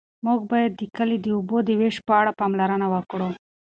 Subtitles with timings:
[0.25, 3.29] موږ باید د کلي د اوبو د وېش په اړه پاملرنه وکړو.